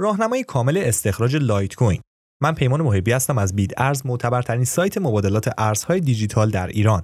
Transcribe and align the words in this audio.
راهنمای 0.00 0.44
کامل 0.44 0.82
استخراج 0.84 1.36
لایت 1.36 1.74
کوین 1.74 2.00
من 2.42 2.54
پیمان 2.54 2.82
محبی 2.82 3.12
هستم 3.12 3.38
از 3.38 3.56
بید 3.56 3.74
ارز 3.76 4.06
معتبرترین 4.06 4.64
سایت 4.64 4.98
مبادلات 4.98 5.50
ارزهای 5.58 6.00
دیجیتال 6.00 6.50
در 6.50 6.66
ایران. 6.66 7.02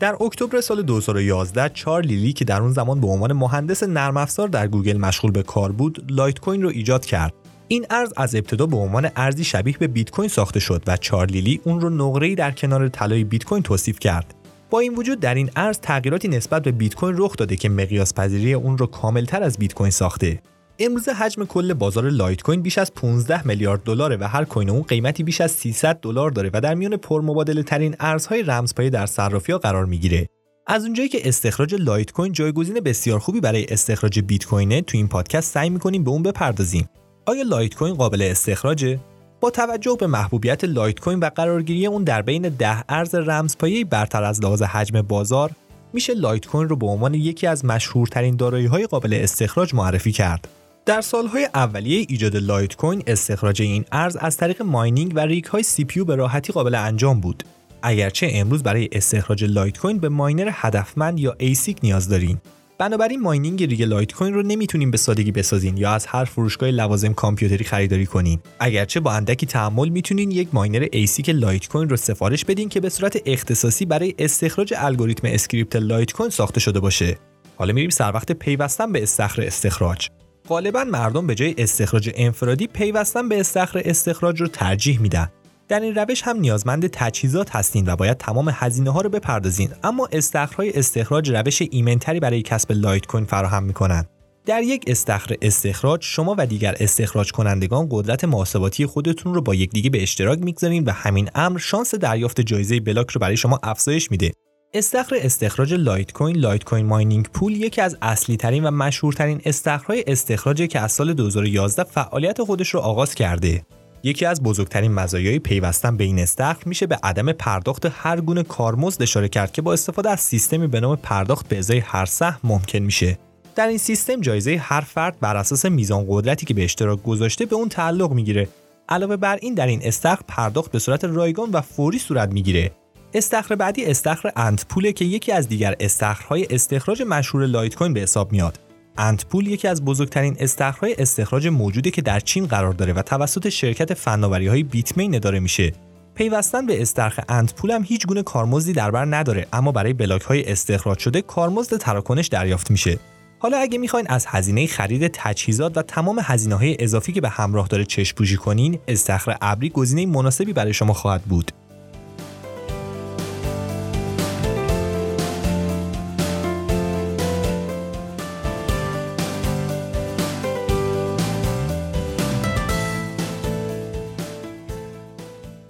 در 0.00 0.22
اکتبر 0.22 0.60
سال 0.60 0.82
2011 0.82 1.68
چارلی 1.68 2.02
لی 2.02 2.32
که 2.32 2.44
در 2.44 2.60
اون 2.60 2.72
زمان 2.72 3.00
به 3.00 3.06
عنوان 3.06 3.32
مهندس 3.32 3.82
نرم 3.82 4.16
افزار 4.16 4.48
در 4.48 4.68
گوگل 4.68 4.96
مشغول 4.96 5.30
به 5.30 5.42
کار 5.42 5.72
بود 5.72 6.04
لایت 6.08 6.40
کوین 6.40 6.62
رو 6.62 6.68
ایجاد 6.68 7.06
کرد. 7.06 7.34
این 7.68 7.86
ارز 7.90 8.12
از 8.16 8.34
ابتدا 8.34 8.66
به 8.66 8.76
عنوان 8.76 9.10
ارزی 9.16 9.44
شبیه 9.44 9.78
به 9.78 9.86
بیت 9.86 10.10
کوین 10.10 10.28
ساخته 10.28 10.60
شد 10.60 10.82
و 10.86 10.96
چارلی 10.96 11.26
لی 11.26 11.60
اون 11.64 11.80
رو 11.80 11.90
نقره‌ای 11.90 12.34
در 12.34 12.50
کنار 12.50 12.88
طلای 12.88 13.24
بیت 13.24 13.44
کوین 13.44 13.62
توصیف 13.62 13.98
کرد. 13.98 14.41
با 14.72 14.80
این 14.80 14.94
وجود 14.94 15.20
در 15.20 15.34
این 15.34 15.50
ارز 15.56 15.78
تغییراتی 15.78 16.28
نسبت 16.28 16.62
به 16.62 16.72
بیت 16.72 16.94
کوین 16.94 17.14
رخ 17.18 17.36
داده 17.36 17.56
که 17.56 17.68
مقیاس 17.68 18.14
پذیری 18.14 18.54
اون 18.54 18.78
رو 18.78 18.86
کاملتر 18.86 19.42
از 19.42 19.58
بیت 19.58 19.74
کوین 19.74 19.90
ساخته 19.90 20.42
امروز 20.78 21.08
حجم 21.08 21.44
کل 21.44 21.74
بازار 21.74 22.10
لایت 22.10 22.42
کوین 22.42 22.62
بیش 22.62 22.78
از 22.78 22.94
15 22.94 23.46
میلیارد 23.46 23.82
دلاره 23.82 24.16
و 24.16 24.24
هر 24.24 24.44
کوین 24.44 24.70
اون 24.70 24.82
قیمتی 24.82 25.22
بیش 25.22 25.40
از 25.40 25.50
300 25.50 25.98
دلار 26.02 26.30
داره 26.30 26.50
و 26.52 26.60
در 26.60 26.74
میان 26.74 26.96
پرمبادله 26.96 27.62
ترین 27.62 27.96
ارزهای 28.00 28.42
رمزپایه 28.42 28.90
در 28.90 29.06
صرافی‌ها 29.06 29.58
قرار 29.58 29.84
می‌گیره. 29.86 30.26
از 30.66 30.84
اونجایی 30.84 31.08
که 31.08 31.28
استخراج 31.28 31.74
لایت 31.74 32.12
کوین 32.12 32.32
جایگزین 32.32 32.80
بسیار 32.80 33.18
خوبی 33.18 33.40
برای 33.40 33.66
استخراج 33.68 34.20
بیت 34.20 34.44
کوینه 34.44 34.82
تو 34.82 34.96
این 34.98 35.08
پادکست 35.08 35.54
سعی 35.54 35.70
می‌کنیم 35.70 36.04
به 36.04 36.10
اون 36.10 36.22
بپردازیم. 36.22 36.88
آیا 37.26 37.42
لایت 37.42 37.74
کوین 37.74 37.94
قابل 37.94 38.22
استخراجه؟ 38.22 39.00
با 39.42 39.50
توجه 39.50 39.96
به 40.00 40.06
محبوبیت 40.06 40.64
لایت 40.64 41.00
کوین 41.00 41.18
و 41.18 41.30
قرارگیری 41.34 41.86
اون 41.86 42.04
در 42.04 42.22
بین 42.22 42.42
ده 42.42 42.84
ارز 42.88 43.14
رمزپایه 43.14 43.84
برتر 43.84 44.24
از 44.24 44.40
لحاظ 44.44 44.62
حجم 44.62 45.02
بازار 45.02 45.50
میشه 45.92 46.14
لایت 46.14 46.46
کوین 46.46 46.68
رو 46.68 46.76
به 46.76 46.86
عنوان 46.86 47.14
یکی 47.14 47.46
از 47.46 47.64
مشهورترین 47.64 48.36
دارایی‌های 48.36 48.86
قابل 48.86 49.14
استخراج 49.14 49.74
معرفی 49.74 50.12
کرد. 50.12 50.48
در 50.86 51.00
سالهای 51.00 51.48
اولیه 51.54 52.06
ایجاد 52.08 52.36
لایت 52.36 52.76
کوین 52.76 53.02
استخراج 53.06 53.62
این 53.62 53.84
ارز 53.92 54.16
از 54.16 54.36
طریق 54.36 54.62
mining 54.62 55.12
و 55.14 55.20
rig 55.20 55.44
های 55.44 55.62
CPU 55.62 56.04
به 56.04 56.16
راحتی 56.16 56.52
قابل 56.52 56.74
انجام 56.74 57.20
بود. 57.20 57.44
اگرچه 57.82 58.28
امروز 58.32 58.62
برای 58.62 58.88
استخراج 58.92 59.44
لایت 59.44 59.78
کوین 59.78 59.98
به 59.98 60.08
ماینر 60.08 60.50
هدفمند 60.52 61.20
یا 61.20 61.34
ASIC 61.38 61.78
نیاز 61.82 62.08
دارین. 62.08 62.38
بنابراین 62.82 63.20
mining 63.20 63.64
rig 63.64 63.82
لایت 63.82 64.12
کوین 64.12 64.34
رو 64.34 64.42
نمی‌تونیم 64.42 64.90
به 64.90 64.96
سادگی 64.96 65.32
بسازین 65.32 65.76
یا 65.76 65.90
از 65.90 66.06
هر 66.06 66.24
فروشگاه 66.24 66.70
لوازم 66.70 67.12
کامپیوتری 67.12 67.64
خریداری 67.64 68.06
کنین. 68.06 68.40
اگرچه 68.60 69.00
با 69.00 69.12
اندکی 69.12 69.46
تحمل 69.46 69.88
می‌تونین 69.88 70.30
یک 70.30 70.48
ماینر 70.52 70.86
ASIC 70.92 71.28
لایت 71.28 71.68
کوین 71.68 71.88
رو 71.88 71.96
سفارش 71.96 72.44
بدین 72.44 72.68
که 72.68 72.80
به 72.80 72.88
صورت 72.88 73.18
اختصاصی 73.26 73.84
برای 73.84 74.14
استخراج 74.18 74.74
الگوریتم 74.76 75.28
Scrypt 75.30 75.76
لایت 75.76 76.12
کوین 76.12 76.30
ساخته 76.30 76.60
شده 76.60 76.80
باشه. 76.80 77.18
حالا 77.56 77.72
میریم 77.72 77.90
سر 77.90 78.12
وقت 78.14 78.32
پیوستن 78.32 78.92
به 78.92 79.02
استخر 79.02 79.42
استخراج. 79.42 80.08
غالبا 80.48 80.84
مردم 80.84 81.26
به 81.26 81.34
جای 81.34 81.54
استخراج 81.58 82.10
انفرادی 82.14 82.66
پیوستن 82.66 83.28
به 83.28 83.40
استخر 83.40 83.82
استخراج 83.84 84.40
رو 84.40 84.46
ترجیح 84.46 85.00
میدن 85.00 85.28
در 85.72 85.80
این 85.80 85.94
روش 85.94 86.22
هم 86.22 86.40
نیازمند 86.40 86.86
تجهیزات 86.86 87.56
هستین 87.56 87.88
و 87.88 87.96
باید 87.96 88.16
تمام 88.16 88.50
هزینه 88.52 88.90
ها 88.90 89.00
رو 89.00 89.10
بپردازین. 89.10 89.70
اما 89.82 90.08
استخرهای 90.12 90.78
استخراج 90.78 91.30
روش 91.30 91.62
ایمنتری 91.70 92.20
برای 92.20 92.42
کسب 92.42 92.72
لایت 92.72 93.06
کوین 93.06 93.24
فراهم 93.24 93.62
می‌کنن. 93.62 94.04
در 94.46 94.62
یک 94.62 94.84
استخر 94.86 95.36
استخراج 95.42 96.04
شما 96.04 96.34
و 96.38 96.46
دیگر 96.46 96.74
استخراج 96.80 97.32
کنندگان 97.32 97.88
قدرت 97.90 98.24
محاسباتی 98.24 98.86
خودتون 98.86 99.34
رو 99.34 99.42
با 99.42 99.54
یکدیگه 99.54 99.90
به 99.90 100.02
اشتراک 100.02 100.38
می‌گذارین 100.38 100.84
و 100.84 100.90
همین 100.90 101.28
امر 101.34 101.58
شانس 101.58 101.94
دریافت 101.94 102.40
جایزه 102.40 102.80
بلاک 102.80 103.10
رو 103.10 103.20
برای 103.20 103.36
شما 103.36 103.60
افزایش 103.62 104.10
میده. 104.10 104.32
استخر 104.74 105.16
استخراج 105.18 105.74
لایت 105.74 106.12
کوین 106.12 106.36
Litecoin 106.36 106.86
Mining 106.86 107.28
Pool 107.28 107.52
یکی 107.52 107.80
از 107.80 107.96
اصلی 108.02 108.36
ترین 108.36 108.64
و 108.64 108.70
مشهورترین 108.70 109.40
استخرهای 109.44 110.04
استخراجی 110.06 110.68
که 110.68 110.80
از 110.80 110.92
سال 110.92 111.12
2011 111.12 111.84
فعالیت 111.84 112.42
خودش 112.42 112.74
رو 112.74 112.80
آغاز 112.80 113.14
کرده. 113.14 113.62
یکی 114.02 114.26
از 114.26 114.42
بزرگترین 114.42 114.92
مزایای 114.92 115.38
پیوستن 115.38 115.96
به 115.96 116.04
این 116.04 116.18
استخر 116.18 116.62
میشه 116.66 116.86
به 116.86 116.98
عدم 117.02 117.32
پرداخت 117.32 117.86
هر 117.92 118.20
گونه 118.20 118.42
کارمزد 118.42 119.02
اشاره 119.02 119.28
کرد 119.28 119.52
که 119.52 119.62
با 119.62 119.72
استفاده 119.72 120.10
از 120.10 120.20
سیستمی 120.20 120.66
به 120.66 120.80
نام 120.80 120.96
پرداخت 120.96 121.48
به 121.48 121.58
ازای 121.58 121.78
هر 121.78 122.06
سهم 122.06 122.40
ممکن 122.44 122.78
میشه. 122.78 123.18
در 123.56 123.66
این 123.66 123.78
سیستم 123.78 124.20
جایزه 124.20 124.56
هر 124.56 124.80
فرد 124.80 125.20
بر 125.20 125.36
اساس 125.36 125.64
میزان 125.64 126.04
قدرتی 126.08 126.46
که 126.46 126.54
به 126.54 126.64
اشتراک 126.64 127.02
گذاشته 127.02 127.46
به 127.46 127.56
اون 127.56 127.68
تعلق 127.68 128.12
می‌گیره. 128.12 128.48
علاوه 128.88 129.16
بر 129.16 129.38
این 129.42 129.54
در 129.54 129.66
این 129.66 129.80
استخر 129.82 130.22
پرداخت 130.28 130.72
به 130.72 130.78
صورت 130.78 131.04
رایگان 131.04 131.50
و 131.50 131.60
فوری 131.60 131.98
صورت 131.98 132.32
می‌گیره. 132.32 132.72
استخر 133.14 133.54
بعدی 133.54 133.84
استخر 133.84 134.30
Antpool 134.36 134.85
ه 134.85 134.92
که 134.92 135.04
یکی 135.04 135.32
از 135.32 135.48
دیگر 135.48 135.76
استخرهای 135.80 136.46
استخراج 136.50 137.02
مشهور 137.02 137.46
لایت 137.46 137.74
کوین 137.74 137.92
به 137.92 138.00
حساب 138.00 138.32
میاد. 138.32 138.58
Antpool 138.98 139.46
یکی 139.46 139.68
از 139.68 139.84
بزرگترین 139.84 140.36
استخرهای 140.38 140.94
استخراج 140.98 141.46
موجوده 141.46 141.90
که 141.90 142.02
در 142.02 142.20
چین 142.20 142.46
قرار 142.46 142.72
داره 142.72 142.92
و 142.92 143.02
توسط 143.02 143.48
شرکت 143.48 143.94
فناوری 143.94 144.46
های 144.46 144.62
Bitmain 144.62 145.14
اداره 145.14 145.40
میشه. 145.40 145.72
پیوستن 146.14 146.66
به 146.66 146.82
استخر 146.82 147.22
Antpool 147.28 147.70
هم 147.70 147.82
هیچ 147.82 148.06
گونه 148.06 148.22
کارمزدی 148.22 148.72
در 148.72 148.90
بر 148.90 149.04
نداره 149.04 149.46
اما 149.52 149.72
برای 149.72 149.92
بلاک 149.92 150.22
های 150.22 150.52
استخراج 150.52 150.98
شده 150.98 151.22
کارمزد 151.22 151.76
تراکنش 151.76 152.26
دریافت 152.26 152.70
میشه. 152.70 152.98
حالا 153.38 153.56
اگه 153.58 153.78
می‌خواین 153.78 154.06
از 154.08 154.26
هزینه 154.28 154.66
خرید 154.66 155.10
تجهیزات 155.14 155.78
و 155.78 155.82
تمام 155.82 156.20
هزینه 156.22 156.54
های 156.54 156.76
اضافی 156.80 157.12
که 157.12 157.20
به 157.20 157.28
همراه 157.28 157.68
داره 157.68 157.84
چشم 157.84 158.36
کنین، 158.36 158.78
استخر 158.88 159.36
ابری 159.40 159.68
گزینه 159.68 160.06
مناسبی 160.06 160.52
برای 160.52 160.74
شما 160.74 160.92
خواهد 160.92 161.22
بود. 161.22 161.52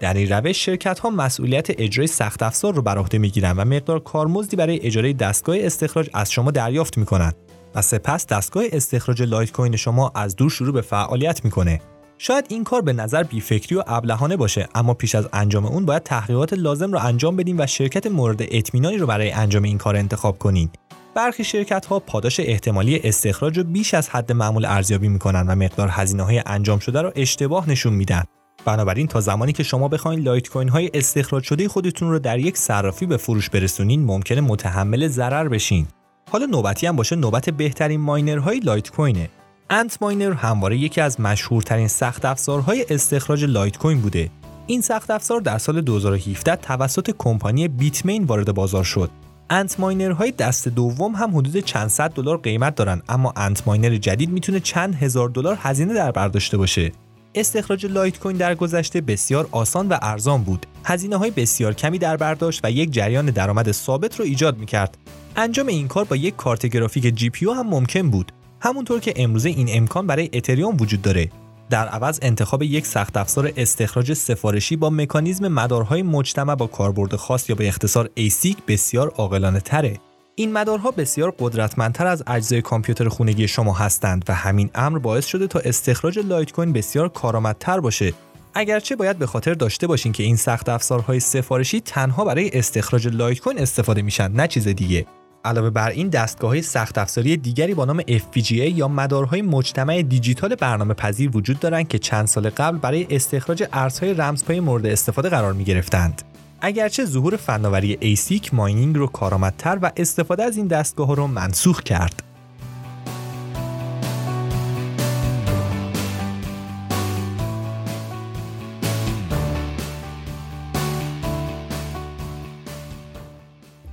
در 0.02 0.14
این 0.14 0.28
روش 0.28 0.64
شرکت 0.64 0.98
ها 0.98 1.10
مسئولیت 1.10 1.66
اجرای 1.70 2.06
سخت 2.06 2.42
افزار 2.42 2.74
رو 2.74 2.82
بر 2.82 2.98
عهده 2.98 3.18
می‌گیرند 3.18 3.58
و 3.58 3.64
مقدار 3.64 4.00
کارمزدی 4.00 4.56
برای 4.56 4.86
اجاره 4.86 5.12
دستگاه 5.12 5.56
استخراج 5.58 6.10
از 6.14 6.32
شما 6.32 6.50
دریافت 6.50 6.98
می‌کنند 6.98 7.34
و 7.74 7.82
سپس 7.82 8.26
دستگاه 8.26 8.64
استخراج 8.72 9.22
لایت 9.22 9.52
کوین 9.52 9.76
شما 9.76 10.12
از 10.14 10.36
دور 10.36 10.50
شروع 10.50 10.72
به 10.72 10.80
فعالیت 10.80 11.44
می‌کنه. 11.44 11.80
شاید 12.18 12.46
این 12.48 12.64
کار 12.64 12.82
به 12.82 12.92
نظر 12.92 13.22
بیفکری 13.22 13.74
و 13.74 13.82
ابلهانه 13.86 14.36
باشه 14.36 14.68
اما 14.74 14.94
پیش 14.94 15.14
از 15.14 15.28
انجام 15.32 15.66
اون 15.66 15.84
باید 15.86 16.02
تحقیقات 16.02 16.52
لازم 16.52 16.92
رو 16.92 16.98
انجام 16.98 17.36
بدین 17.36 17.60
و 17.60 17.66
شرکت 17.66 18.06
مورد 18.06 18.42
اطمینانی 18.42 18.96
رو 18.96 19.06
برای 19.06 19.30
انجام 19.30 19.62
این 19.62 19.78
کار 19.78 19.96
انتخاب 19.96 20.38
کنین. 20.38 20.70
برخی 21.14 21.44
شرکت 21.44 21.86
ها 21.86 21.98
پاداش 21.98 22.40
احتمالی 22.40 23.00
استخراج 23.04 23.58
رو 23.58 23.64
بیش 23.64 23.94
از 23.94 24.08
حد 24.08 24.32
معمول 24.32 24.64
ارزیابی 24.64 25.08
می‌کنن 25.08 25.46
و 25.46 25.54
مقدار 25.54 25.88
هزینه 25.90 26.22
های 26.22 26.42
انجام 26.46 26.78
شده 26.78 27.02
رو 27.02 27.12
اشتباه 27.16 27.70
نشون 27.70 27.92
میدن. 27.92 28.22
بنابراین 28.64 29.06
تا 29.06 29.20
زمانی 29.20 29.52
که 29.52 29.62
شما 29.62 29.88
بخواین 29.88 30.20
لایت 30.20 30.48
کوین 30.48 30.68
های 30.68 30.90
استخراج 30.94 31.42
شده 31.42 31.68
خودتون 31.68 32.10
رو 32.10 32.18
در 32.18 32.38
یک 32.38 32.56
صرافی 32.56 33.06
به 33.06 33.16
فروش 33.16 33.50
برسونین 33.50 34.04
ممکنه 34.04 34.40
متحمل 34.40 35.08
ضرر 35.08 35.48
بشین. 35.48 35.86
حالا 36.30 36.46
نوبتی 36.46 36.86
هم 36.86 36.96
باشه 36.96 37.16
نوبت 37.16 37.50
بهترین 37.50 38.00
ماینرهای 38.00 38.60
لایت 38.60 38.90
کوینه 38.90 39.28
Antminer 39.70 40.32
همواره 40.32 40.76
یکی 40.76 41.00
از 41.00 41.20
مشهورترین 41.20 41.88
سخت 41.88 42.24
افزارهای 42.24 42.86
استخراج 42.90 43.44
لایت 43.44 43.78
کوین 43.78 44.00
بوده. 44.00 44.30
این 44.66 44.80
سخت 44.80 45.10
افزار 45.10 45.40
در 45.40 45.58
سال 45.58 45.80
2017 45.80 46.56
توسط 46.56 47.14
کمپانی 47.18 47.68
Bitmain 47.68 48.24
وارد 48.24 48.54
بازار 48.54 48.84
شد. 48.84 49.10
Ant 49.50 49.80
های 50.18 50.30
دست 50.30 50.68
دوم 50.68 51.14
هم 51.14 51.36
حدود 51.36 51.58
چند 51.58 51.88
صد 51.88 52.12
دلار 52.12 52.38
قیمت 52.38 52.74
دارن 52.74 53.02
اما 53.08 53.32
Antminer 53.36 53.96
جدید 53.96 54.30
می‌تونه 54.30 54.60
چند 54.60 54.94
هزار 54.94 55.28
دلار 55.28 55.58
هزینه 55.60 55.94
در 55.94 56.10
بر 56.10 56.28
داشته 56.28 56.56
باشه. 56.56 56.92
استخراج 57.34 57.86
لایت 57.86 58.18
کوین 58.18 58.36
در 58.36 58.54
گذشته 58.54 59.00
بسیار 59.00 59.48
آسان 59.50 59.88
و 59.88 59.98
ارزان 60.02 60.42
بود. 60.42 60.66
هزینه 60.84 61.16
های 61.16 61.30
بسیار 61.30 61.74
کمی 61.74 61.98
در 61.98 62.16
بر 62.16 62.31
داشت 62.31 62.60
و 62.64 62.70
یک 62.70 62.90
جریان 62.90 63.26
درآمد 63.26 63.72
ثابت 63.72 64.16
رو 64.16 64.24
ایجاد 64.24 64.58
می‌کرد. 64.58 64.98
انجام 65.36 65.66
این 65.66 65.88
کار 65.88 66.04
با 66.04 66.16
یک 66.16 66.36
کارت 66.36 66.66
گرافیک 66.66 67.16
GPU 67.16 67.46
هم 67.46 67.66
ممکن 67.66 68.10
بود. 68.10 68.32
همونطور 68.60 69.00
که 69.00 69.12
امروزه 69.16 69.48
این 69.48 69.68
امکان 69.70 70.06
برای 70.06 70.30
اتریوم 70.32 70.76
وجود 70.80 71.02
داره. 71.02 71.30
در 71.70 71.88
عوض 71.88 72.18
انتخاب 72.22 72.62
یک 72.62 72.86
سخت 72.86 73.16
افزار 73.16 73.52
استخراج 73.56 74.12
سفارشی 74.12 74.76
با 74.76 74.90
مکانیزم 74.90 75.48
مدارهای 75.48 76.02
مجتمع 76.02 76.54
با 76.54 76.66
کاربرد 76.66 77.16
خاص 77.16 77.50
یا 77.50 77.56
به 77.56 77.68
اختصار 77.68 78.10
ASIC 78.14 78.56
بسیار 78.68 79.08
عاقلانه 79.08 79.60
تره 79.60 79.98
این 80.34 80.52
مدارها 80.52 80.90
بسیار 80.90 81.34
قدرتمندتر 81.38 82.06
از 82.06 82.22
اجزای 82.26 82.62
کامپیوتر 82.62 83.08
خونگی 83.08 83.48
شما 83.48 83.72
هستند 83.72 84.24
و 84.28 84.34
همین 84.34 84.70
امر 84.74 84.98
باعث 84.98 85.26
شده 85.26 85.46
تا 85.46 85.58
استخراج 85.58 86.18
لایت 86.18 86.52
کوین 86.52 86.72
بسیار 86.72 87.08
کارآمدتر 87.08 87.80
باشه 87.80 88.12
اگرچه 88.54 88.96
باید 88.96 89.18
به 89.18 89.26
خاطر 89.26 89.54
داشته 89.54 89.86
باشین 89.86 90.12
که 90.12 90.22
این 90.22 90.36
سخت 90.36 90.68
افزارهای 90.68 91.20
سفارشی 91.20 91.80
تنها 91.80 92.24
برای 92.24 92.50
استخراج 92.58 93.08
لایت 93.08 93.40
کوین 93.40 93.58
استفاده 93.58 94.02
میشن 94.02 94.32
نه 94.32 94.48
چیز 94.48 94.68
دیگه 94.68 95.06
علاوه 95.44 95.70
بر 95.70 95.90
این 95.90 96.08
دستگاه 96.08 96.60
سخت 96.60 96.98
افزاری 96.98 97.36
دیگری 97.36 97.74
با 97.74 97.84
نام 97.84 98.00
FPGA 98.00 98.50
یا 98.50 98.88
مدارهای 98.88 99.42
مجتمع 99.42 100.02
دیجیتال 100.02 100.54
برنامه 100.54 100.94
پذیر 100.94 101.36
وجود 101.36 101.60
دارند 101.60 101.88
که 101.88 101.98
چند 101.98 102.26
سال 102.26 102.50
قبل 102.50 102.78
برای 102.78 103.06
استخراج 103.10 103.64
ارزهای 103.72 104.14
رمزپای 104.14 104.60
مورد 104.60 104.86
استفاده 104.86 105.28
قرار 105.28 105.52
می 105.52 105.64
گرفتند. 105.64 106.22
اگرچه 106.64 107.04
ظهور 107.04 107.36
فناوری 107.36 107.96
ASIC 108.00 108.54
mining 108.54 108.96
رو 108.96 109.06
کارآمدتر 109.06 109.78
و 109.82 109.90
استفاده 109.96 110.42
از 110.42 110.56
این 110.56 110.66
دستگاه 110.66 111.16
رو 111.16 111.26
منسوخ 111.26 111.82
کرد. 111.82 112.22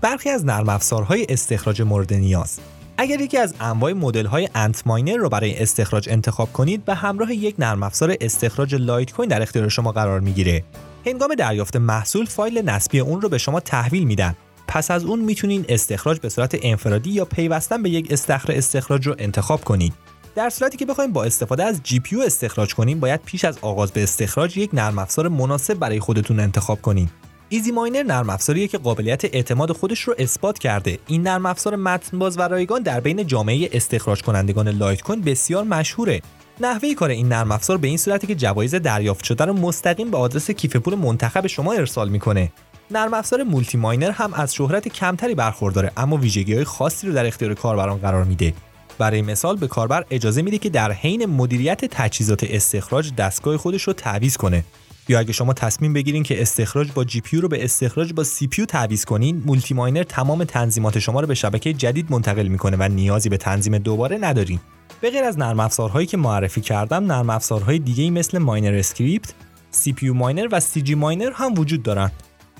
برخی 0.01 0.29
از 0.29 0.45
نرم 0.45 0.69
افزارهای 0.69 1.25
استخراج 1.29 1.81
مورد 1.81 2.13
نیاز 2.13 2.59
اگر 2.97 3.21
یکی 3.21 3.37
از 3.37 3.53
انواع 3.59 3.93
مدل 3.93 4.25
های 4.25 4.49
Antminer 4.55 5.15
رو 5.15 5.29
برای 5.29 5.57
استخراج 5.57 6.09
انتخاب 6.09 6.53
کنید 6.53 6.85
به 6.85 6.95
همراه 6.95 7.33
یک 7.33 7.55
نرم 7.59 7.83
افزار 7.83 8.15
استخراج 8.21 8.75
لایت 8.75 9.11
کوین 9.11 9.29
در 9.29 9.41
اختیار 9.41 9.69
شما 9.69 9.91
قرار 9.91 10.19
می‌گیره 10.19 10.63
هنگام 11.05 11.35
دریافت 11.35 11.75
محصول 11.75 12.25
فایل 12.25 12.69
نصبی 12.69 12.99
اون 12.99 13.21
رو 13.21 13.29
به 13.29 13.37
شما 13.37 13.59
تحویل 13.59 14.03
میدن. 14.03 14.35
پس 14.67 14.91
از 14.91 15.03
اون 15.03 15.19
می‌تونین 15.19 15.65
استخراج 15.69 16.19
به 16.19 16.29
صورت 16.29 16.57
انفرادی 16.61 17.09
یا 17.09 17.25
پیوستن 17.25 17.83
به 17.83 17.89
یک 17.89 18.11
استخر 18.11 18.51
استخراج 18.51 19.07
رو 19.07 19.15
انتخاب 19.19 19.63
کنید 19.63 19.93
در 20.35 20.49
صورتی 20.49 20.77
که 20.77 20.85
بخوایم 20.85 21.13
با 21.13 21.23
استفاده 21.23 21.63
از 21.63 21.79
GPU 21.83 22.21
استخراج 22.21 22.75
کنیم 22.75 22.99
باید 22.99 23.21
پیش 23.25 23.45
از 23.45 23.57
آغاز 23.61 23.91
به 23.91 24.03
استخراج 24.03 24.57
یک 24.57 24.69
نرم 24.73 24.99
افزار 24.99 25.27
مناسب 25.27 25.73
برای 25.73 25.99
خودتون 25.99 26.39
انتخاب 26.39 26.81
کنید 26.81 27.09
EasyMiner 27.49 28.03
نرم 28.03 28.29
افزاریه 28.29 28.67
که 28.67 28.77
قابلیت 28.77 29.25
اعتماد 29.25 29.71
خودش 29.71 30.01
رو 30.01 30.15
اثبات 30.17 30.59
کرده. 30.59 30.99
این 31.07 31.23
نرم 31.23 31.45
افزار 31.45 31.75
متن 31.75 32.19
باز 32.19 32.39
و 32.39 32.41
رایگان 32.41 32.81
در 32.81 32.99
بین 32.99 33.27
جامعه 33.27 33.69
استخراج 33.73 34.21
کنندگان 34.21 34.67
لایت 34.67 35.01
کوین 35.01 35.21
بسیار 35.21 35.63
مشهوره. 35.63 36.21
نحوه 36.61 36.93
کار 36.93 37.09
این 37.09 37.27
نرم 37.27 37.51
افزار 37.51 37.77
به 37.77 37.87
این 37.87 37.97
صورته 37.97 38.27
که 38.27 38.35
جوایز 38.35 38.75
دریافت 38.75 39.25
شده 39.25 39.45
رو 39.45 39.53
مستقیم 39.53 40.11
به 40.11 40.17
آدرس 40.17 40.51
کیف 40.51 40.75
پول 40.75 40.95
منتخب 40.95 41.47
شما 41.47 41.73
ارسال 41.73 42.09
می‌کنه. 42.09 42.51
نرم 42.91 43.13
افزار 43.13 43.43
MultiMiner 43.43 44.11
هم 44.11 44.33
از 44.33 44.55
شهرت 44.55 44.87
کمتری 44.87 45.35
برخورداره 45.35 45.91
اما 45.97 46.17
ویژگی 46.17 46.53
های 46.53 46.63
خاصی 46.63 47.07
رو 47.07 47.13
در 47.13 47.25
اختیار 47.25 47.53
کاربران 47.53 47.97
قرار 47.97 48.23
میده. 48.23 48.53
برای 48.97 49.21
مثال 49.21 49.57
به 49.57 49.67
کاربر 49.67 50.05
اجازه 50.11 50.41
میده 50.41 50.57
که 50.57 50.69
در 50.69 50.91
حین 50.91 51.25
مدیریت 51.25 51.85
تجهیزات 51.85 52.43
استخراج 52.43 53.15
دستگاه 53.15 53.57
خودش 53.57 53.83
رو 53.83 53.93
تعویض 53.93 54.37
کنه. 54.37 54.63
یا 55.09 55.19
اگه 55.19 55.33
شما 55.33 55.53
تصمیم 55.53 55.93
بگیرین 55.93 56.23
که 56.23 56.41
استخراج 56.41 56.91
با 56.91 57.03
GPU 57.03 57.21
رو 57.33 57.47
به 57.47 57.63
استخراج 57.63 58.13
با 58.13 58.23
CPU 58.23 58.65
تعویض 58.65 59.05
کنین 59.05 59.43
MultiMiner 59.45 60.03
تمام 60.03 60.43
تنظیمات 60.43 60.99
شما 60.99 61.19
رو 61.19 61.27
به 61.27 61.35
شبکه 61.35 61.73
جدید 61.73 62.11
منتقل 62.11 62.47
می‌کنه 62.47 62.77
و 62.79 62.83
نیازی 62.83 63.29
به 63.29 63.37
تنظیم 63.37 63.77
دوباره 63.77 64.17
ندارین. 64.17 64.59
به 65.01 65.09
غیر 65.11 65.23
از 65.23 65.39
نرم 65.39 65.59
افزارهایی 65.59 66.07
که 66.07 66.17
معرفی 66.17 66.61
کردم 66.61 67.11
نرم 67.11 67.29
افزارهای 67.29 67.79
دیگه 67.79 68.09
مثل 68.09 68.37
miner 68.37 68.75
script 68.75 69.33
CPU 69.71 70.13
miner 70.13 70.47
و 70.51 70.59
CGMiner 70.59 71.31
هم 71.33 71.53
وجود 71.53 71.83
دارن. 71.83 72.11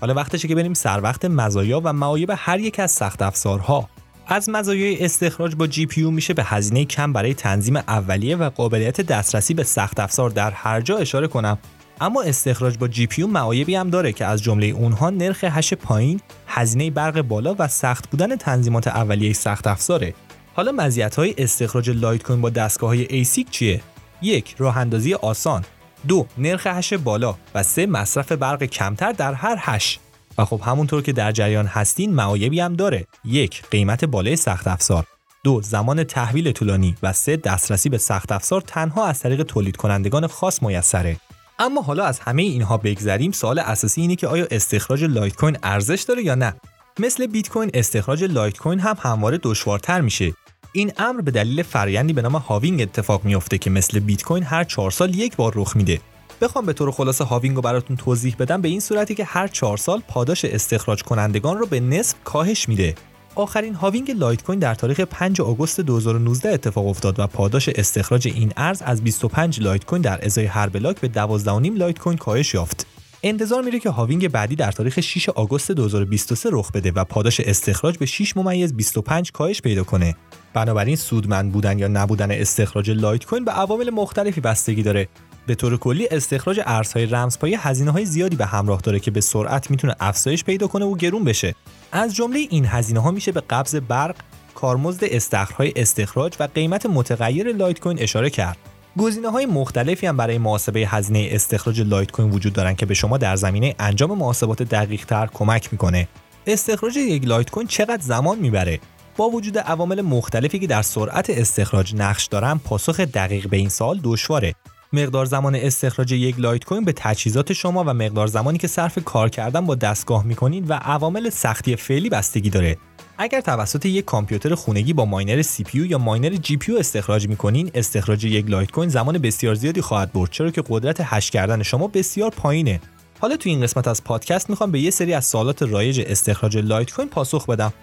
حالا 0.02 0.14
وقتشه 0.14 0.48
که 0.48 0.56
بریم 0.56 0.74
سر 0.74 1.02
وقت 1.02 1.26
مزایا 1.26 1.82
و 1.84 1.94
معایب 1.94 2.34
هر 2.36 2.60
یک 2.60 2.80
از 2.80 2.92
سخت 2.92 3.22
افزارها. 3.22 3.90
از 4.28 4.50
مزایای 4.50 5.06
استخراج 5.06 5.56
با 5.56 5.68
GPU 5.68 6.04
میشه 6.04 6.34
به 6.34 6.44
هزینه 6.44 6.86
کم 6.86 7.14
برای 7.14 7.34
تنظیم 7.34 7.76
اولیه 7.76 8.36
و 8.36 8.50
قابلیت 8.50 9.02
دسترسی 9.02 9.54
به 9.54 9.64
سخت 9.64 10.00
افزار 10.00 10.30
در 10.30 10.52
هر 10.52 10.82
جا 10.82 10.98
اشاره 10.98 11.28
کنم. 11.28 11.58
اما 12.02 12.22
استخراج 12.22 12.78
با 12.78 12.88
GPU 12.88 13.24
معایبی 13.24 13.76
هم 13.76 13.90
داره 13.90 14.12
که 14.12 14.26
از 14.26 14.44
جمله 14.44 14.66
اونها 14.66 15.10
نرخ 15.10 15.44
هش 15.44 15.74
پایین، 15.74 16.20
هزینه 16.48 16.92
برق 16.92 17.22
بالا 17.22 17.56
و 17.60 17.68
سخت 17.68 18.10
بودن 18.10 18.36
تنظیمات 18.36 18.88
اولیه 18.88 19.34
سخت 19.34 19.68
افزاره. 19.68 20.14
حالا 20.54 20.72
مزیت 20.72 21.16
های 21.16 21.36
استخراج 21.38 21.90
لایت 21.90 22.24
کوین 22.24 22.42
با 22.42 22.50
دستگاه 22.50 22.90
های 22.90 23.06
ASIC 23.10 23.50
چیه؟ 23.50 23.82
یک 24.22 24.56
راه 24.58 24.78
اندازی 24.78 25.14
آسان، 25.14 25.64
دو 26.08 26.28
نرخ 26.38 26.68
هش 26.68 26.94
بالا 26.94 27.36
و 27.56 27.64
سه 27.64 27.86
مصرف 27.86 28.32
برق 28.32 28.64
کمتر 28.64 29.12
در 29.12 29.34
هر 29.34 29.56
هش. 29.60 30.00
و 30.38 30.46
خب 30.46 30.62
همونطور 30.64 31.02
که 31.02 31.14
در 31.14 31.32
جریان 31.32 31.66
هستین 31.66 32.14
معایبی 32.14 32.60
هم 32.60 32.76
داره. 32.76 33.08
یک 33.26 33.64
قیمت 33.72 34.06
بالای 34.06 34.36
سخت 34.36 34.68
افزار، 34.68 35.06
دو 35.44 35.62
زمان 35.62 36.04
تحویل 36.04 36.52
طولانی 36.52 36.96
و 37.04 37.14
سه 37.14 37.38
دسترسی 37.38 37.90
به 37.90 37.98
سخت 37.98 38.32
افزار 38.32 38.62
تنها 38.62 39.06
از 39.06 39.20
طریق 39.20 39.44
تولید 39.44 39.78
کنندگان 39.78 40.28
خاص 40.28 40.64
میسره. 40.64 41.18
اما 41.60 41.82
حالا 41.82 42.06
از 42.06 42.20
همه 42.20 42.42
اینها 42.42 42.78
بگذریم 42.78 43.32
سوال 43.32 43.60
اساسی 43.60 44.02
اینه 44.02 44.16
که 44.16 44.28
آیا 44.28 44.48
استخراج 44.52 45.04
لایت 45.04 45.36
کوین 45.36 45.58
ارزش 45.64 46.02
داره 46.02 46.24
یا 46.24 46.36
نه؟ 46.36 46.54
مثل 47.00 47.28
بیت 47.28 47.50
کوین 47.50 47.72
استخراج 47.74 48.24
لایت 48.24 48.58
کوین 48.58 48.80
هم 48.80 48.98
همواره 49.00 49.40
دشوارتر 49.44 50.02
میشه. 50.02 50.34
این 50.74 50.92
امر 50.98 51.22
به 51.22 51.32
دلیل 51.32 51.64
فرآیندی 51.64 52.14
به 52.14 52.22
نام 52.22 52.36
halving 52.36 52.82
اتفاق 52.82 53.26
میافته 53.26 53.58
که 53.58 53.70
مثل 53.70 54.00
بیت 54.00 54.24
کوین 54.24 54.44
هر 54.44 54.64
چهار 54.64 54.92
سال 54.92 55.16
یک 55.16 55.36
بار 55.36 55.54
رخ 55.56 55.76
میده. 55.76 56.02
بخوام 56.42 56.66
به 56.66 56.74
طور 56.74 56.92
خلاصه 56.92 57.24
halving 57.24 57.56
رو 57.56 57.62
براتون 57.62 57.98
توضیح 57.98 58.36
بدم 58.40 58.62
به 58.62 58.68
این 58.68 58.80
صورته 58.80 59.16
که 59.16 59.24
هر 59.24 59.48
چهار 59.48 59.78
سال 59.78 60.02
پاداش 60.08 60.46
استخراج 60.46 61.04
کنندگان 61.04 61.58
رو 61.58 61.66
به 61.66 61.80
نصف 61.80 62.16
کاهش 62.24 62.70
میده. 62.70 62.96
آخرین 63.40 63.74
halving 63.74 64.12
لایت 64.12 64.44
کوین 64.44 64.60
در 64.60 64.76
تاریخ 64.76 65.00
5 65.00 65.42
آگوست 65.42 65.82
2019 65.82 66.50
اتفاق 66.50 66.88
افتاد 66.88 67.20
و 67.20 67.28
پاداش 67.28 67.70
استخراج 67.70 68.28
این 68.28 68.54
ارز 68.58 68.82
از 68.82 69.04
25 69.04 69.62
لایت 69.62 69.86
کوین 69.86 70.02
در 70.02 70.26
ازای 70.26 70.46
هر 70.46 70.70
بلاک 70.70 71.00
به 71.00 71.08
12.5 71.08 71.48
لایت 71.78 72.00
کوین 72.00 72.18
کاهش 72.18 72.54
یافت. 72.54 72.88
انتظار 73.24 73.64
میره 73.64 73.80
که 73.80 73.90
halving 73.90 74.28
بعدی 74.28 74.56
در 74.56 74.72
تاریخ 74.72 75.00
6 75.00 75.30
آگوست 75.30 75.72
2023 75.72 76.50
رخ 76.52 76.72
بده 76.72 76.92
و 76.92 77.04
پاداش 77.04 77.40
استخراج 77.40 77.98
به 77.98 78.06
6 78.06 78.38
ممیز 78.38 78.74
25 78.74 79.32
کاهش 79.32 79.62
پیدا 79.62 79.84
کنه. 79.84 80.16
بنابراین 80.54 80.96
سودمند 80.96 81.52
بودن 81.52 81.80
یا 81.80 81.88
نبودن 81.88 82.32
استخراج 82.32 82.92
لایت 82.92 83.26
کوین 83.26 83.46
به 83.46 83.52
عوامل 83.52 83.90
مختلفی 83.90 84.42
بستگی 84.42 84.84
داره 84.84 85.08
به 85.48 85.56
طور 85.56 85.78
کلی 85.78 86.08
استخراج 86.12 86.62
ارزهای 86.66 87.06
رمزپایه 87.06 87.68
هزینه 87.68 87.92
های 87.92 88.06
زیادی 88.06 88.36
به 88.36 88.46
همراه 88.46 88.82
داره 88.82 89.00
که 89.00 89.12
به 89.12 89.22
سرعت 89.22 89.72
می‌تونه 89.72 89.96
افزایش 90.00 90.44
پیدا 90.44 90.68
کنه 90.68 90.86
و 90.86 90.96
گرون 90.96 91.24
بشه 91.24 91.56
از 91.92 92.16
جمله 92.16 92.40
این 92.50 92.66
هزینه 92.66 93.00
ها 93.00 93.12
میشه 93.12 93.32
به 93.32 93.42
قبض 93.42 93.76
برق 93.76 94.16
کارمزد 94.56 95.04
استخرهای 95.04 95.74
استخراج 95.76 96.34
و 96.40 96.48
قیمت 96.56 96.86
متغیر 96.86 97.52
لایت 97.54 97.80
کوین 97.80 98.00
اشاره 98.00 98.30
کرد. 98.30 98.58
گزینه 98.98 99.30
های 99.30 99.46
مختلفی 99.46 100.08
هم 100.08 100.18
برای 100.18 100.38
محاسبه 100.38 100.80
هزینه 100.80 101.30
استخراج 101.32 101.82
لایت 101.82 102.12
کوین 102.12 102.30
وجود 102.30 102.54
دارن 102.54 102.76
که 102.76 102.86
به 102.86 102.94
شما 102.94 103.18
در 103.18 103.36
زمینه 103.36 103.76
انجام 103.80 104.18
محاسبات 104.18 104.64
دقیق 104.64 105.06
تر 105.06 105.30
کمک 105.34 105.70
می‌کنه. 105.72 106.08
استخراج 106.48 106.98
یک 106.98 107.28
لایت 107.28 107.50
کوین 107.50 107.68
چقدر 107.68 108.02
زمان 108.02 108.40
می‌بره؟ 108.40 108.80
با 109.18 109.30
وجود 109.30 109.58
عوامل 109.58 110.02
مختلفی 110.02 110.60
که 110.60 110.68
در 110.68 110.82
سرعت 110.82 111.30
استخراج 111.30 111.96
نقش 111.96 112.26
دارن 112.26 112.58
پاسخ 112.58 113.00
دقیق 113.00 113.50
به 113.50 113.58
این 113.58 113.70
سوال 113.70 114.00
دشواره. 114.04 114.54
مقدار 114.94 115.26
زمان 115.26 115.56
استخراج 115.56 116.12
یک 116.12 116.40
لایت 116.40 116.64
کوین 116.64 116.86
به 116.86 116.94
تجهیزات 116.96 117.54
شما 117.54 117.84
و 117.84 117.94
مقدار 117.94 118.28
زمانی 118.28 118.58
که 118.58 118.68
صرف 118.68 119.00
کار 119.06 119.30
کردن 119.30 119.66
با 119.66 119.76
دستگاه 119.76 120.26
می‌کنید 120.26 120.70
و 120.70 120.74
عوامل 120.74 121.30
سختی 121.30 121.76
فعلی 121.76 122.10
بستگی 122.10 122.50
داره. 122.50 122.78
اگر 123.18 123.42
توسط 123.42 123.86
یک 123.86 124.06
کامپیوتر 124.06 124.56
خونگی 124.56 124.94
با 124.94 125.06
ماینر 125.06 125.42
CPU 125.42 125.80
یا 125.80 125.98
ماینر 125.98 126.30
GPU 126.36 126.78
استخراج 126.78 127.28
می‌کنین 127.28 127.72
استخراج 127.74 128.26
یک 128.26 128.50
لایت 128.50 128.72
کوین 128.72 128.90
زمان 128.90 129.18
بسیار 129.18 129.56
زیادی 129.56 129.82
خواهد 129.82 130.14
برد 130.14 130.32
چرا 130.32 130.52
که 130.52 130.64
قدرت 130.70 130.98
هش 131.04 131.32
کردن 131.32 131.64
شما 131.64 131.88
بسیار 131.88 132.30
پایینه. 132.30 132.82
حالا 133.20 133.38
تو 133.38 133.50
این 133.50 133.62
قسمت 133.62 133.88
از 133.88 134.04
پادکست 134.04 134.50
می‌خوام 134.50 134.72
به 134.72 134.80
یه 134.80 134.92
سری 134.92 135.14
از 135.14 135.26
سوالات 135.26 135.64
رایج 135.64 136.02
استخراج 136.08 136.58
لایت 136.58 136.92
کوین 136.92 137.08
پاسخ 137.08 137.46
بدم. 137.46 137.74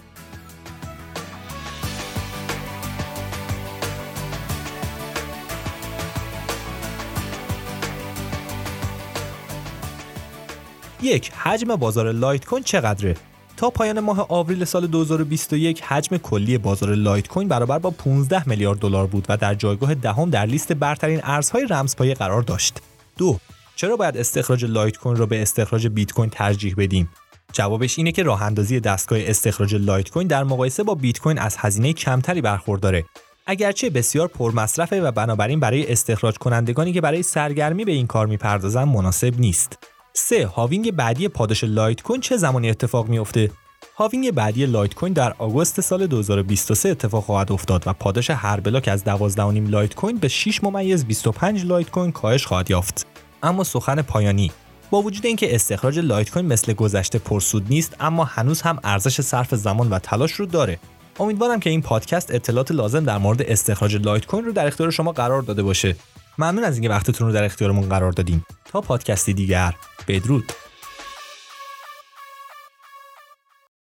یک 11.06 11.32
حجم 11.32 11.76
بازار 11.76 12.12
لایت 12.12 12.44
کوین 12.44 12.62
چقدره 12.62 13.16
تا 13.56 13.70
پایان 13.70 14.00
ماه 14.00 14.26
آوریل 14.28 14.64
سال 14.64 14.86
2021 14.86 15.82
حجم 15.82 16.16
کلی 16.16 16.58
بازار 16.58 16.94
لایت 16.94 17.28
کوین 17.28 17.48
برابر 17.48 17.78
با 17.78 17.90
15 17.90 18.48
میلیارد 18.48 18.78
دلار 18.78 19.06
بود 19.06 19.26
و 19.28 19.36
در 19.36 19.54
جایگاه 19.54 19.94
دهم 19.94 20.30
در 20.30 20.46
لیست 20.46 20.72
برترین 20.72 21.20
ارزهای 21.24 21.66
رمزپایه 21.70 22.14
قرار 22.14 22.42
داشت. 22.42 22.80
دو 23.18 23.38
چرا 23.76 23.96
باید 23.96 24.16
استخراج 24.16 24.64
لایت 24.64 24.96
کوین 24.96 25.16
را 25.16 25.26
به 25.26 25.42
استخراج 25.42 25.86
بیت 25.86 26.12
کوین 26.12 26.30
ترجیح 26.30 26.74
بدیم؟ 26.78 27.10
جوابش 27.52 27.98
اینه 27.98 28.12
که 28.12 28.22
راه 28.22 28.42
اندازی 28.42 28.80
دستگاه 28.80 29.18
استخراج 29.22 29.74
لایت 29.74 30.10
کوین 30.10 30.26
در 30.26 30.44
مقایسه 30.44 30.82
با 30.82 30.94
بیت 30.94 31.18
کوین 31.18 31.38
از 31.38 31.56
هزینه 31.58 31.92
کمتری 31.92 32.40
برخورداره. 32.40 33.04
اگرچه 33.46 33.90
بسیار 33.90 34.28
پرمصرفه 34.28 35.00
و 35.00 35.10
بنابراین 35.10 35.60
برای 35.60 35.92
استخراج 35.92 36.38
کنندگانی 36.38 36.92
که 36.92 37.00
برای 37.00 37.22
سرگرمی 37.22 37.84
به 37.84 37.92
این 37.92 38.06
کار 38.06 38.26
می‌پردازند 38.26 38.88
مناسب 38.88 39.40
نیست. 39.40 39.78
3. 40.18 40.46
halving 40.46 40.92
بعدی 40.92 41.28
پاداش 41.28 41.64
لایت 41.64 42.02
کوین 42.02 42.20
چه 42.20 42.36
زمانی 42.36 42.70
اتفاق 42.70 43.08
میافته؟ 43.08 43.50
halving 43.96 44.30
بعدی 44.30 44.66
لایت 44.66 44.94
کوین 44.94 45.12
در 45.12 45.34
آگوست 45.38 45.80
سال 45.80 46.06
2023 46.06 46.88
اتفاق 46.88 47.24
خواهد 47.24 47.52
افتاد 47.52 47.82
و 47.86 47.92
پاداش 47.92 48.30
هر 48.30 48.60
بلاک 48.60 48.88
از 48.88 49.04
12.5 49.04 49.38
لایت 49.38 49.94
کوین 49.94 50.16
به 50.16 50.28
6 50.28 50.64
ممیز 50.64 51.04
25 51.04 51.64
لایت 51.64 51.90
کوین 51.90 52.12
کاهش 52.12 52.46
خواهد 52.46 52.70
یافت. 52.70 53.06
اما 53.42 53.64
سخن 53.64 54.02
پایانی 54.02 54.52
با 54.90 55.02
وجود 55.02 55.26
اینکه 55.26 55.54
استخراج 55.54 55.98
لایت 55.98 56.30
کوین 56.30 56.46
مثل 56.46 56.72
گذشته 56.72 57.18
پرسود 57.18 57.66
نیست 57.68 57.96
اما 58.00 58.24
هنوز 58.24 58.62
هم 58.62 58.78
ارزش 58.84 59.20
صرف 59.20 59.54
زمان 59.54 59.90
و 59.90 59.98
تلاش 59.98 60.32
رو 60.32 60.46
داره. 60.46 60.78
امیدوارم 61.20 61.60
که 61.60 61.70
این 61.70 61.82
پادکست 61.82 62.34
اطلاعات 62.34 62.70
لازم 62.70 63.04
در 63.04 63.18
مورد 63.18 63.42
استخراج 63.42 63.96
لایت 63.96 64.26
کوین 64.26 64.44
رو 64.44 64.52
در 64.52 64.66
اختیار 64.66 64.90
شما 64.90 65.12
قرار 65.12 65.42
داده 65.42 65.62
باشه. 65.62 65.96
ممنون 66.38 66.64
از 66.64 66.74
اینکه 66.74 66.88
وقتتون 66.88 67.26
رو 67.26 67.32
در 67.32 67.44
اختیارمون 67.44 67.88
قرار 67.88 68.12
دادید 68.12 68.46
تا 68.64 68.80
پادکستی 68.80 69.34
دیگر 69.34 69.74
بدرود. 70.08 70.52